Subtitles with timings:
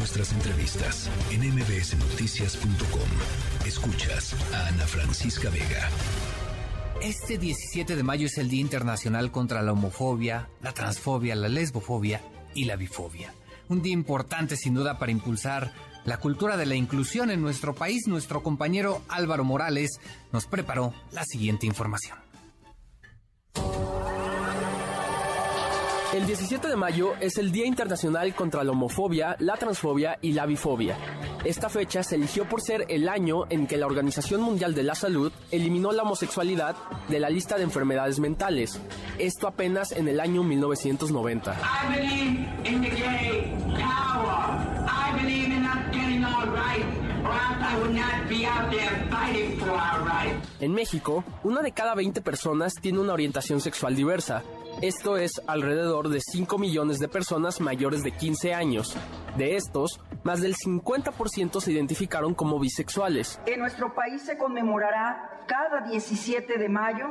[0.00, 3.66] nuestras entrevistas en mbsnoticias.com.
[3.66, 5.90] Escuchas a Ana Francisca Vega.
[7.02, 12.22] Este 17 de mayo es el Día Internacional contra la Homofobia, la Transfobia, la Lesbofobia
[12.54, 13.34] y la Bifobia.
[13.68, 15.70] Un día importante sin duda para impulsar
[16.06, 18.06] la cultura de la inclusión en nuestro país.
[18.06, 20.00] Nuestro compañero Álvaro Morales
[20.32, 22.29] nos preparó la siguiente información.
[26.12, 30.44] El 17 de mayo es el Día Internacional contra la Homofobia, la Transfobia y la
[30.44, 30.96] Bifobia.
[31.44, 34.96] Esta fecha se eligió por ser el año en que la Organización Mundial de la
[34.96, 36.74] Salud eliminó la homosexualidad
[37.08, 38.80] de la lista de enfermedades mentales.
[39.18, 41.56] Esto apenas en el año 1990.
[50.58, 54.42] En México, una de cada 20 personas tiene una orientación sexual diversa.
[54.82, 58.96] Esto es alrededor de 5 millones de personas mayores de 15 años.
[59.36, 63.38] De estos, más del 50% se identificaron como bisexuales.
[63.44, 67.08] En nuestro país se conmemorará cada 17 de mayo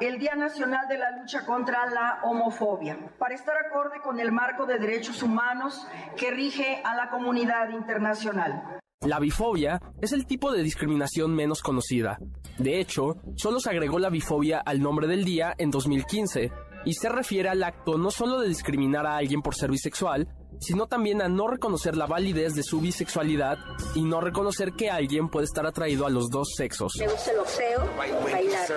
[0.00, 4.64] el Día Nacional de la Lucha contra la Homofobia, para estar acorde con el marco
[4.64, 8.80] de derechos humanos que rige a la comunidad internacional.
[9.02, 12.18] La bifobia es el tipo de discriminación menos conocida.
[12.56, 16.50] De hecho, solo se agregó la bifobia al nombre del día en 2015
[16.84, 20.28] y se refiere al acto no solo de discriminar a alguien por ser bisexual,
[20.60, 23.58] sino también a no reconocer la validez de su bisexualidad
[23.94, 26.92] y no reconocer que alguien puede estar atraído a los dos sexos.
[26.98, 28.68] Me gusta el boxeo, bailar.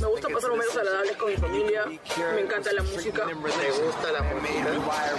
[0.00, 3.26] Me gusta pasar momentos agradables con mi familia, me encanta la música.
[3.26, 4.70] Me gusta la música.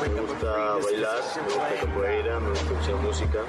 [0.10, 3.40] Me gusta bailar, me gusta capoeira, me gusta escuchar música.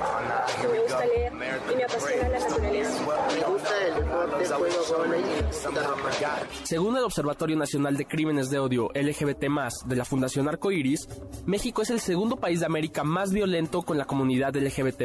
[0.72, 1.32] Me gusta leer
[1.72, 3.06] y me apasiona la naturaleza.
[3.34, 4.44] Me gusta el deporte,
[4.84, 9.44] juego y Según el Observatorio Nacional de Crímenes de Odio LGBT+,
[9.86, 11.08] de la Fundación Arcoiris,
[11.46, 15.04] México es el segundo país de América más violento con la comunidad LGBT+.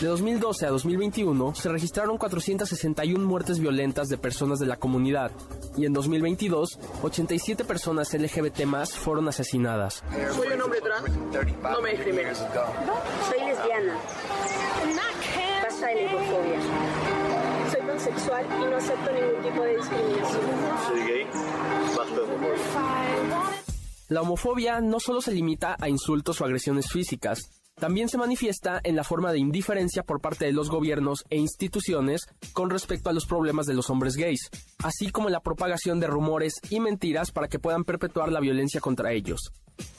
[0.00, 5.30] De 2012 a 2021 se registraron 461 muertes violentas de personas de la comunidad
[5.76, 8.66] y en 2022 87 personas LGBT
[8.98, 10.02] fueron asesinadas.
[10.34, 11.08] Soy un hombre trans,
[11.62, 12.34] no me discriminen.
[12.34, 13.98] Soy lesbiana.
[15.62, 16.60] Basta de lesbofobia.
[17.70, 20.40] Soy pansexual y no acepto ningún tipo de discriminación.
[24.08, 28.94] La homofobia no solo se limita a insultos o agresiones físicas, también se manifiesta en
[28.94, 33.26] la forma de indiferencia por parte de los gobiernos e instituciones con respecto a los
[33.26, 34.48] problemas de los hombres gays,
[34.82, 39.12] así como la propagación de rumores y mentiras para que puedan perpetuar la violencia contra
[39.12, 39.52] ellos.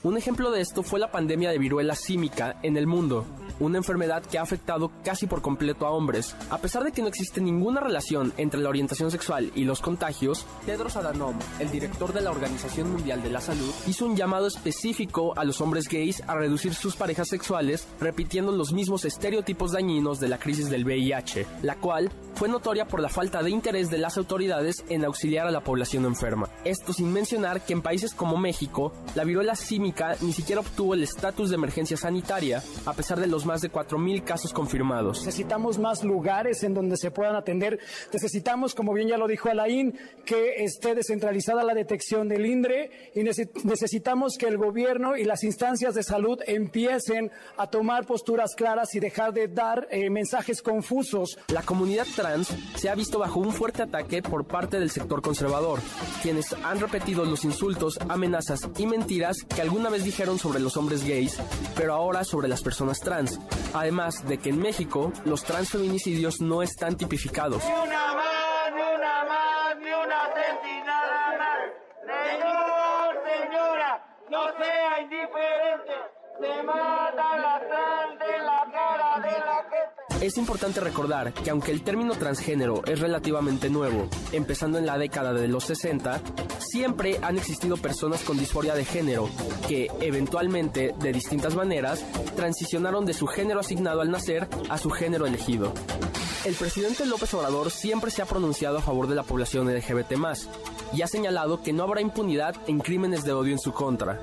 [0.03, 3.27] Un ejemplo de esto fue la pandemia de viruela símica en el mundo,
[3.59, 6.35] una enfermedad que ha afectado casi por completo a hombres.
[6.49, 10.45] A pesar de que no existe ninguna relación entre la orientación sexual y los contagios,
[10.65, 15.33] Tedros Adhanom, el director de la Organización Mundial de la Salud, hizo un llamado específico
[15.37, 20.29] a los hombres gays a reducir sus parejas sexuales, repitiendo los mismos estereotipos dañinos de
[20.29, 24.15] la crisis del VIH, la cual fue notoria por la falta de interés de las
[24.15, 26.47] autoridades en auxiliar a la población enferma.
[26.63, 31.01] Esto sin mencionar que en países como México, la viruela símica ni siquiera obtuvo el
[31.01, 35.25] estatus de emergencia sanitaria, a pesar de los más de 4.000 casos confirmados.
[35.25, 37.79] Necesitamos más lugares en donde se puedan atender.
[38.13, 43.23] Necesitamos, como bien ya lo dijo Alain, que esté descentralizada la detección del INDRE y
[43.23, 48.99] necesitamos que el gobierno y las instancias de salud empiecen a tomar posturas claras y
[48.99, 51.39] dejar de dar eh, mensajes confusos.
[51.47, 52.05] La comunidad
[52.75, 55.79] se ha visto bajo un fuerte ataque por parte del sector conservador,
[56.21, 61.03] quienes han repetido los insultos, amenazas y mentiras que alguna vez dijeron sobre los hombres
[61.03, 61.37] gays,
[61.75, 63.39] pero ahora sobre las personas trans.
[63.73, 67.63] Además de que en México los transfeminicidios no están tipificados.
[67.65, 68.07] Ni una
[80.21, 85.31] Es importante recordar que aunque el término transgénero es relativamente nuevo, empezando en la década
[85.31, 86.21] de los 60,
[86.57, 89.29] siempre han existido personas con disforia de género
[89.67, 92.03] que, eventualmente, de distintas maneras,
[92.35, 95.71] transicionaron de su género asignado al nacer a su género elegido.
[96.45, 100.13] El presidente López Obrador siempre se ha pronunciado a favor de la población LGBT
[100.93, 104.19] y ha señalado que no habrá impunidad en crímenes de odio en su contra.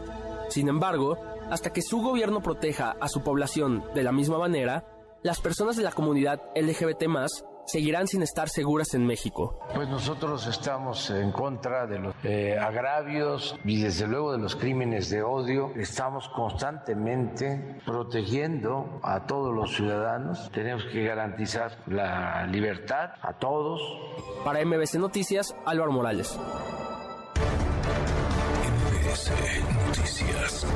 [0.48, 1.18] Sin embargo,
[1.50, 4.84] hasta que su gobierno proteja a su población de la misma manera,
[5.24, 7.04] las personas de la comunidad LGBT
[7.64, 9.58] seguirán sin estar seguras en México.
[9.74, 15.08] Pues nosotros estamos en contra de los eh, agravios y desde luego de los crímenes
[15.08, 15.72] de odio.
[15.76, 20.50] Estamos constantemente protegiendo a todos los ciudadanos.
[20.52, 23.80] Tenemos que garantizar la libertad a todos.
[24.44, 26.38] Para MBC Noticias, Álvaro Morales.
[28.92, 30.66] MBC Noticias.